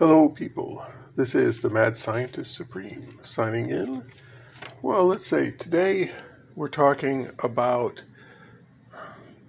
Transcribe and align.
Hello, 0.00 0.28
people. 0.28 0.84
This 1.14 1.36
is 1.36 1.60
the 1.60 1.70
Mad 1.70 1.96
Scientist 1.96 2.52
Supreme 2.52 3.16
signing 3.22 3.70
in. 3.70 4.10
Well, 4.82 5.06
let's 5.06 5.24
say 5.24 5.52
today 5.52 6.10
we're 6.56 6.68
talking 6.68 7.30
about 7.38 8.02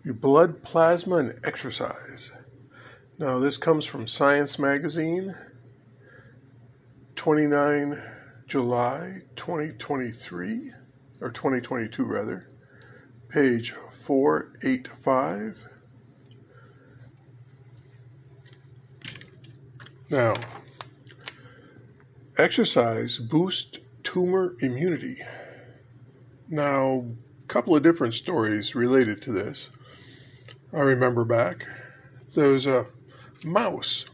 your 0.03 0.13
blood 0.13 0.61
plasma 0.61 1.15
and 1.15 1.39
exercise. 1.43 2.31
Now, 3.17 3.39
this 3.39 3.57
comes 3.57 3.85
from 3.85 4.07
Science 4.07 4.59
Magazine, 4.59 5.33
29 7.15 8.03
July 8.45 9.23
2023, 9.35 10.73
or 11.21 11.31
2022 11.31 12.05
rather, 12.05 12.51
page 13.29 13.71
485. 13.71 15.69
Now, 20.09 20.35
exercise 22.37 23.17
boosts 23.17 23.79
tumor 24.03 24.55
immunity. 24.61 25.17
Now, 26.47 27.07
a 27.43 27.47
couple 27.47 27.75
of 27.75 27.81
different 27.81 28.13
stories 28.13 28.75
related 28.75 29.21
to 29.23 29.31
this. 29.31 29.71
I 30.71 30.81
remember 30.81 31.25
back, 31.25 31.65
there 32.35 32.49
was 32.49 32.67
a 32.67 32.87
mouse. 33.43 34.05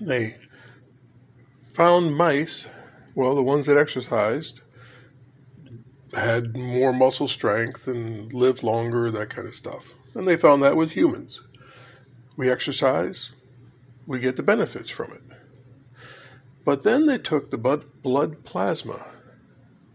They 0.00 0.38
found 1.72 2.16
mice, 2.16 2.66
well, 3.14 3.34
the 3.34 3.42
ones 3.42 3.66
that 3.66 3.76
exercised, 3.76 4.62
had 6.14 6.56
more 6.56 6.92
muscle 6.92 7.28
strength 7.28 7.86
and 7.86 8.32
lived 8.32 8.62
longer, 8.62 9.10
that 9.10 9.28
kind 9.28 9.46
of 9.46 9.54
stuff. 9.54 9.94
And 10.14 10.26
they 10.26 10.36
found 10.36 10.62
that 10.62 10.76
with 10.76 10.92
humans. 10.92 11.42
We 12.36 12.50
exercise, 12.50 13.30
we 14.06 14.20
get 14.20 14.36
the 14.36 14.42
benefits 14.42 14.88
from 14.90 15.12
it. 15.12 15.22
But 16.64 16.82
then 16.82 17.06
they 17.06 17.18
took 17.18 17.50
the 17.50 17.58
blood 18.02 18.44
plasma 18.44 19.06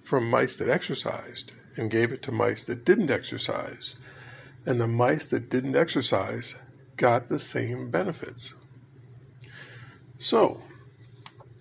from 0.01 0.29
mice 0.29 0.55
that 0.57 0.69
exercised 0.69 1.51
and 1.75 1.91
gave 1.91 2.11
it 2.11 2.21
to 2.23 2.31
mice 2.31 2.63
that 2.63 2.85
didn't 2.85 3.11
exercise. 3.11 3.95
And 4.65 4.79
the 4.79 4.87
mice 4.87 5.25
that 5.27 5.49
didn't 5.49 5.75
exercise 5.75 6.55
got 6.97 7.27
the 7.27 7.39
same 7.39 7.89
benefits. 7.89 8.53
So, 10.17 10.63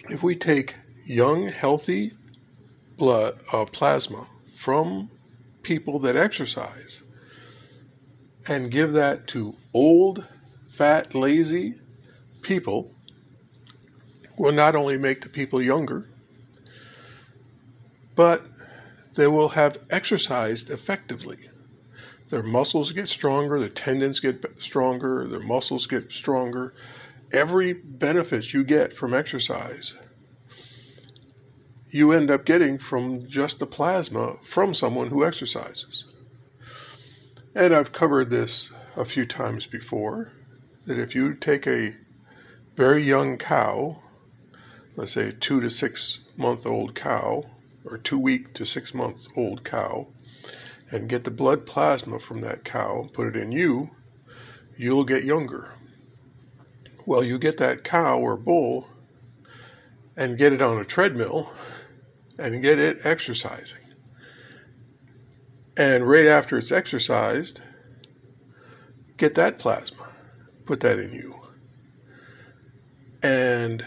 if 0.09 0.23
we 0.23 0.37
take 0.37 0.77
young, 1.05 1.49
healthy 1.49 2.15
blood 2.97 3.41
uh, 3.53 3.65
plasma 3.67 4.29
from 4.55 5.11
people 5.63 5.99
that 5.99 6.17
exercise 6.17 7.03
and 8.47 8.71
give 8.71 8.93
that 8.93 9.27
to 9.29 9.57
old, 9.73 10.29
fat, 10.69 11.15
lazy, 11.15 11.75
people 12.45 12.95
will 14.37 14.53
not 14.53 14.77
only 14.77 14.99
make 14.99 15.23
the 15.23 15.29
people 15.29 15.61
younger, 15.61 16.09
but 18.15 18.47
they 19.15 19.27
will 19.27 19.51
have 19.51 19.79
exercised 19.91 20.71
effectively. 20.71 21.51
Their 22.29 22.43
muscles 22.43 22.93
get 22.93 23.09
stronger, 23.09 23.61
their 23.61 23.69
tendons 23.69 24.21
get 24.21 24.45
stronger, 24.61 25.27
their 25.27 25.41
muscles 25.41 25.87
get 25.87 26.11
stronger. 26.13 26.75
Every 27.33 27.73
benefit 27.73 28.53
you 28.53 28.65
get 28.65 28.93
from 28.93 29.15
exercise, 29.15 29.95
you 31.91 32.13
end 32.13 32.31
up 32.31 32.45
getting 32.45 32.79
from 32.79 33.27
just 33.29 33.59
the 33.59 33.67
plasma 33.67 34.37
from 34.43 34.75
someone 34.75 35.09
who 35.09 35.25
exercises. 35.25 36.05
And 37.55 37.73
I've 37.73 37.93
covered 37.93 38.31
this 38.31 38.71
a 38.97 39.05
few 39.05 39.27
times 39.27 39.67
before 39.67 40.33
that 40.87 40.99
if 40.99 41.15
you 41.15 41.35
take 41.35 41.67
a 41.67 41.95
very 42.77 43.03
young 43.03 43.37
cow, 43.37 44.01
let's 44.97 45.13
say 45.13 45.33
two 45.39 45.61
to 45.61 45.71
six 45.71 46.21
month 46.37 46.67
old 46.67 46.95
cow, 46.95 47.45
or 47.85 47.97
two 47.97 48.19
week 48.19 48.53
to 48.55 48.67
six 48.67 48.93
months 48.93 49.29
old 49.37 49.63
cow, 49.63 50.09
and 50.91 51.09
get 51.09 51.23
the 51.23 51.31
blood 51.31 51.67
plasma 51.67 52.19
from 52.19 52.41
that 52.41 52.65
cow 52.65 53.03
and 53.03 53.13
put 53.13 53.29
it 53.29 53.37
in 53.37 53.53
you, 53.53 53.91
you'll 54.77 55.05
get 55.05 55.25
younger. 55.25 55.75
Well, 57.07 57.23
you 57.23 57.39
get 57.39 57.59
that 57.59 57.85
cow 57.85 58.19
or 58.19 58.37
bull 58.37 58.89
and 60.17 60.39
get 60.39 60.53
it 60.53 60.63
on 60.63 60.79
a 60.79 60.85
treadmill 60.85 61.53
and 62.39 62.63
get 62.63 62.81
it 62.81 62.99
exercising. 63.05 63.79
And 65.77 66.09
right 66.09 66.27
after 66.27 66.59
it's 66.59 66.73
exercised, 66.73 67.61
get 69.17 69.35
that 69.37 69.59
plasma, 69.59 70.09
put 70.65 70.81
that 70.81 70.99
in 70.99 71.13
you 71.13 71.44
and 73.25 73.87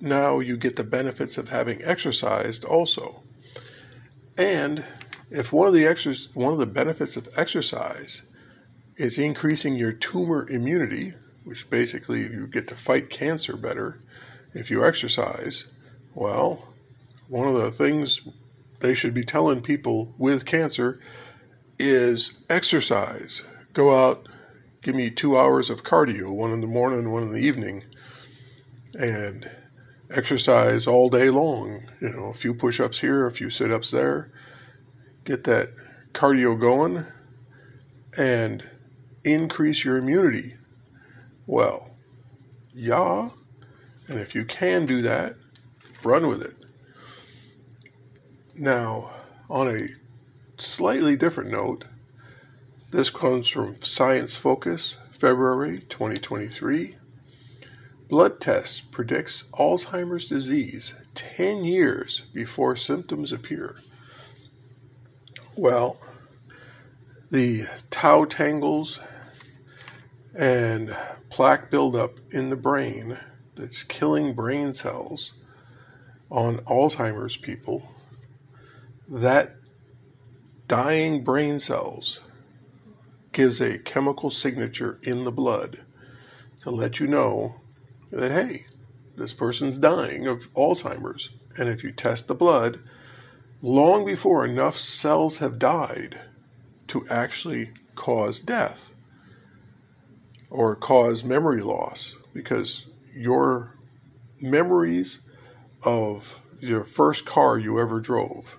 now 0.00 0.40
you 0.40 0.56
get 0.56 0.74
the 0.74 0.82
benefits 0.82 1.38
of 1.38 1.50
having 1.50 1.80
exercised 1.84 2.64
also. 2.64 3.22
And 4.36 4.84
if 5.30 5.52
one 5.52 5.68
of 5.68 5.74
the 5.74 6.28
one 6.34 6.52
of 6.52 6.58
the 6.58 6.66
benefits 6.66 7.16
of 7.16 7.28
exercise 7.36 8.22
is 8.96 9.16
increasing 9.16 9.76
your 9.76 9.92
tumor 9.92 10.44
immunity, 10.50 11.14
which 11.44 11.70
basically 11.70 12.22
you 12.22 12.48
get 12.48 12.66
to 12.66 12.74
fight 12.74 13.10
cancer 13.10 13.56
better 13.56 14.00
if 14.52 14.72
you 14.72 14.84
exercise, 14.84 15.68
well, 16.12 16.66
one 17.28 17.46
of 17.46 17.54
the 17.54 17.70
things 17.70 18.22
they 18.80 18.92
should 18.92 19.14
be 19.14 19.22
telling 19.22 19.60
people 19.60 20.14
with 20.18 20.44
cancer 20.44 21.00
is 21.78 22.32
exercise. 22.50 23.42
Go 23.72 23.94
out, 23.96 24.26
give 24.82 24.96
me 24.96 25.10
two 25.10 25.36
hours 25.36 25.70
of 25.70 25.84
cardio, 25.84 26.34
one 26.34 26.50
in 26.50 26.60
the 26.60 26.66
morning, 26.66 27.12
one 27.12 27.22
in 27.22 27.32
the 27.32 27.38
evening, 27.38 27.84
and 28.94 29.50
exercise 30.10 30.86
all 30.86 31.08
day 31.08 31.30
long. 31.30 31.82
You 32.00 32.10
know, 32.10 32.26
a 32.26 32.34
few 32.34 32.54
push 32.54 32.80
ups 32.80 33.00
here, 33.00 33.26
a 33.26 33.30
few 33.30 33.50
sit 33.50 33.72
ups 33.72 33.90
there. 33.90 34.30
Get 35.24 35.44
that 35.44 35.70
cardio 36.12 36.58
going 36.58 37.06
and 38.16 38.68
increase 39.24 39.84
your 39.84 39.96
immunity. 39.96 40.56
Well, 41.46 41.90
yeah. 42.72 43.30
And 44.06 44.18
if 44.18 44.34
you 44.34 44.44
can 44.44 44.86
do 44.86 45.02
that, 45.02 45.36
run 46.02 46.26
with 46.26 46.42
it. 46.42 46.56
Now, 48.54 49.12
on 49.48 49.68
a 49.68 49.88
slightly 50.56 51.14
different 51.14 51.50
note, 51.50 51.84
this 52.90 53.10
comes 53.10 53.48
from 53.48 53.82
Science 53.82 54.34
Focus, 54.34 54.96
February 55.10 55.80
2023. 55.88 56.96
Blood 58.08 58.40
test 58.40 58.90
predicts 58.90 59.44
Alzheimer's 59.52 60.28
disease 60.28 60.94
10 61.14 61.64
years 61.64 62.22
before 62.32 62.74
symptoms 62.74 63.32
appear. 63.32 63.82
Well, 65.54 65.98
the 67.30 67.66
tau 67.90 68.24
tangles 68.24 68.98
and 70.34 70.96
plaque 71.28 71.70
buildup 71.70 72.18
in 72.30 72.48
the 72.48 72.56
brain 72.56 73.18
that's 73.56 73.82
killing 73.82 74.32
brain 74.32 74.72
cells 74.72 75.34
on 76.30 76.58
Alzheimer's 76.60 77.36
people, 77.36 77.94
that 79.06 79.56
dying 80.66 81.22
brain 81.22 81.58
cells 81.58 82.20
gives 83.32 83.60
a 83.60 83.78
chemical 83.78 84.30
signature 84.30 84.98
in 85.02 85.24
the 85.24 85.32
blood 85.32 85.84
to 86.62 86.70
let 86.70 87.00
you 87.00 87.06
know 87.06 87.60
that, 88.10 88.30
hey, 88.30 88.66
this 89.16 89.34
person's 89.34 89.78
dying 89.78 90.26
of 90.26 90.52
Alzheimer's. 90.54 91.30
And 91.56 91.68
if 91.68 91.82
you 91.82 91.90
test 91.90 92.28
the 92.28 92.34
blood, 92.34 92.80
long 93.60 94.04
before 94.04 94.44
enough 94.44 94.76
cells 94.76 95.38
have 95.38 95.58
died 95.58 96.22
to 96.88 97.06
actually 97.10 97.72
cause 97.94 98.40
death 98.40 98.92
or 100.50 100.76
cause 100.76 101.24
memory 101.24 101.60
loss, 101.60 102.16
because 102.32 102.86
your 103.12 103.76
memories 104.40 105.20
of 105.82 106.40
your 106.60 106.84
first 106.84 107.26
car 107.26 107.58
you 107.58 107.78
ever 107.78 108.00
drove, 108.00 108.58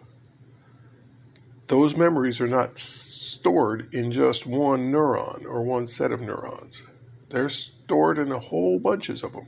those 1.67 1.95
memories 1.95 2.41
are 2.41 2.47
not 2.47 2.77
stored 2.77 3.93
in 3.93 4.11
just 4.11 4.45
one 4.45 4.91
neuron 4.91 5.45
or 5.45 5.63
one 5.63 5.87
set 5.87 6.11
of 6.11 6.19
neurons. 6.19 6.83
They're 7.29 7.49
stored 7.89 8.19
in 8.19 8.31
a 8.31 8.37
whole 8.37 8.77
bunches 8.77 9.23
of 9.23 9.33
them. 9.33 9.47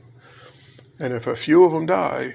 And 0.98 1.12
if 1.14 1.28
a 1.28 1.36
few 1.36 1.62
of 1.62 1.70
them 1.70 1.86
die, 1.86 2.34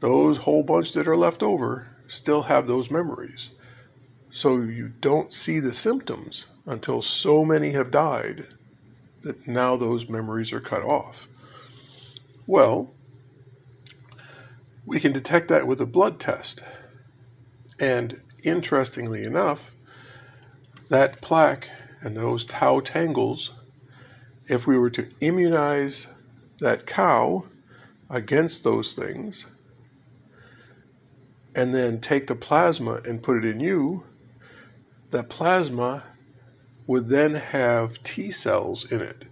those 0.00 0.38
whole 0.38 0.64
bunch 0.64 0.92
that 0.94 1.06
are 1.06 1.16
left 1.16 1.40
over 1.40 1.86
still 2.08 2.42
have 2.42 2.66
those 2.66 2.90
memories. 2.90 3.50
So 4.32 4.56
you 4.56 4.88
don't 4.88 5.32
see 5.32 5.60
the 5.60 5.72
symptoms 5.72 6.46
until 6.66 7.00
so 7.00 7.44
many 7.44 7.70
have 7.70 7.92
died 7.92 8.48
that 9.22 9.46
now 9.46 9.76
those 9.76 10.08
memories 10.08 10.52
are 10.52 10.60
cut 10.60 10.82
off. 10.82 11.28
Well, 12.44 12.92
we 14.84 14.98
can 14.98 15.12
detect 15.12 15.46
that 15.46 15.68
with 15.68 15.80
a 15.80 15.86
blood 15.86 16.18
test. 16.18 16.60
And 17.78 18.20
interestingly 18.42 19.22
enough, 19.22 19.76
that 20.88 21.20
plaque 21.20 21.68
and 22.00 22.16
those 22.16 22.44
tau 22.44 22.80
tangles 22.80 23.52
if 24.46 24.66
we 24.66 24.78
were 24.78 24.90
to 24.90 25.08
immunize 25.20 26.06
that 26.60 26.86
cow 26.86 27.46
against 28.10 28.62
those 28.64 28.92
things 28.92 29.46
and 31.54 31.74
then 31.74 32.00
take 32.00 32.26
the 32.26 32.34
plasma 32.34 33.00
and 33.04 33.22
put 33.22 33.36
it 33.36 33.44
in 33.44 33.60
you, 33.60 34.04
that 35.10 35.28
plasma 35.28 36.04
would 36.86 37.08
then 37.08 37.34
have 37.34 38.02
T 38.02 38.30
cells 38.30 38.90
in 38.90 39.00
it. 39.00 39.26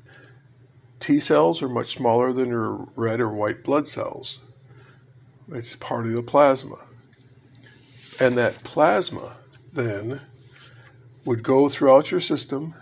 T 1.01 1.19
cells 1.19 1.63
are 1.63 1.69
much 1.69 1.95
smaller 1.95 2.33
than 2.33 2.49
your 2.49 2.89
red 2.95 3.21
or 3.21 3.31
white 3.31 3.65
blood 3.65 3.89
cells. 3.89 4.39
It's 5.49 5.75
part 5.75 6.07
of 6.07 6.13
the 6.13 6.23
plasma. 6.23 6.87
And 8.21 8.39
that 8.39 8.63
plasma 8.63 9.39
then 9.73 10.23
would 11.25 11.43
go 11.43 11.69
throughout 11.69 12.11
your 12.11 12.21
system, 12.21 12.75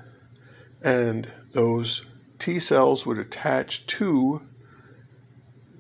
and 0.83 1.31
those 1.53 2.03
T 2.41 2.59
cells 2.59 3.07
would 3.07 3.19
attach 3.19 3.87
to 3.87 4.43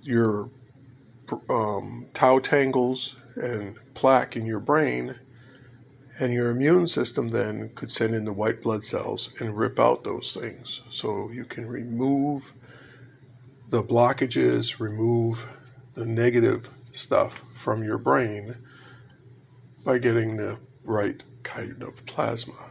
your 0.02 0.50
um, 1.48 2.06
tau 2.14 2.38
tangles 2.38 3.16
and 3.34 3.76
plaque 3.94 4.36
in 4.36 4.46
your 4.46 4.60
brain, 4.60 5.18
and 6.18 6.32
your 6.32 6.50
immune 6.50 6.86
system 6.86 7.28
then 7.28 7.70
could 7.74 7.90
send 7.90 8.14
in 8.14 8.24
the 8.24 8.32
white 8.32 8.62
blood 8.62 8.84
cells 8.84 9.30
and 9.40 9.56
rip 9.56 9.80
out 9.80 10.04
those 10.04 10.36
things. 10.38 10.82
So 10.90 11.30
you 11.30 11.44
can 11.44 11.66
remove 11.66 12.52
the 13.68 13.82
blockages, 13.82 14.78
remove 14.78 15.56
the 15.94 16.04
negative 16.04 16.70
stuff 16.92 17.44
from 17.52 17.82
your 17.82 17.98
brain 17.98 18.56
by 19.84 19.98
getting 19.98 20.36
the 20.36 20.58
right 20.84 21.22
kind 21.42 21.82
of 21.82 22.04
plasma. 22.04 22.66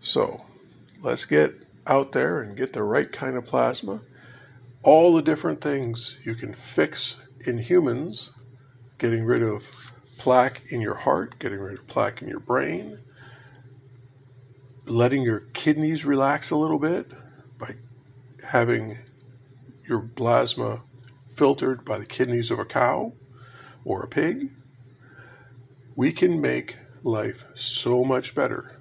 So 0.00 0.44
let's 1.02 1.24
get 1.24 1.63
out 1.86 2.12
there 2.12 2.40
and 2.40 2.56
get 2.56 2.72
the 2.72 2.82
right 2.82 3.10
kind 3.10 3.36
of 3.36 3.44
plasma. 3.44 4.02
All 4.82 5.14
the 5.14 5.22
different 5.22 5.60
things 5.60 6.16
you 6.24 6.34
can 6.34 6.54
fix 6.54 7.16
in 7.46 7.58
humans, 7.58 8.30
getting 8.98 9.24
rid 9.24 9.42
of 9.42 9.92
plaque 10.18 10.62
in 10.70 10.80
your 10.80 10.94
heart, 10.96 11.38
getting 11.38 11.58
rid 11.58 11.78
of 11.78 11.86
plaque 11.86 12.22
in 12.22 12.28
your 12.28 12.40
brain, 12.40 13.00
letting 14.86 15.22
your 15.22 15.40
kidneys 15.40 16.04
relax 16.04 16.50
a 16.50 16.56
little 16.56 16.78
bit 16.78 17.12
by 17.58 17.76
having 18.44 18.98
your 19.88 20.00
plasma 20.00 20.82
filtered 21.28 21.84
by 21.84 21.98
the 21.98 22.06
kidneys 22.06 22.50
of 22.50 22.58
a 22.58 22.64
cow 22.64 23.12
or 23.84 24.02
a 24.02 24.08
pig, 24.08 24.50
we 25.96 26.12
can 26.12 26.40
make 26.40 26.76
life 27.02 27.46
so 27.54 28.04
much 28.04 28.34
better. 28.34 28.80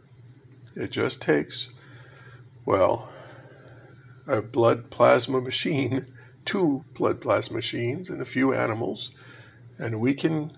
It 0.75 0.91
just 0.91 1.21
takes, 1.21 1.69
well, 2.65 3.09
a 4.27 4.41
blood 4.41 4.89
plasma 4.89 5.41
machine, 5.41 6.05
two 6.45 6.85
blood 6.93 7.21
plasma 7.21 7.57
machines, 7.57 8.09
and 8.09 8.21
a 8.21 8.25
few 8.25 8.53
animals, 8.53 9.11
and 9.77 9.99
we 9.99 10.13
can 10.13 10.57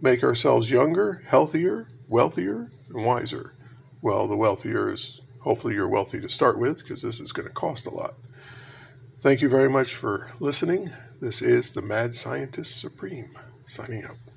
make 0.00 0.22
ourselves 0.22 0.70
younger, 0.70 1.22
healthier, 1.26 1.88
wealthier, 2.08 2.70
and 2.88 3.04
wiser. 3.04 3.54
Well, 4.00 4.28
the 4.28 4.36
wealthier 4.36 4.92
is 4.92 5.20
hopefully 5.40 5.74
you're 5.74 5.88
wealthy 5.88 6.20
to 6.20 6.28
start 6.28 6.58
with 6.58 6.78
because 6.78 7.02
this 7.02 7.20
is 7.20 7.32
going 7.32 7.48
to 7.48 7.54
cost 7.54 7.86
a 7.86 7.90
lot. 7.90 8.14
Thank 9.20 9.40
you 9.40 9.48
very 9.48 9.68
much 9.68 9.94
for 9.94 10.30
listening. 10.38 10.92
This 11.20 11.42
is 11.42 11.72
the 11.72 11.82
Mad 11.82 12.14
Scientist 12.14 12.78
Supreme 12.78 13.36
signing 13.66 14.04
out. 14.04 14.27